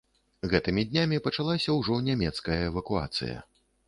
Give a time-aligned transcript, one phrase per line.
[0.51, 3.37] Гэтымі днямі пачалася ўжо нямецкая эвакуацыя.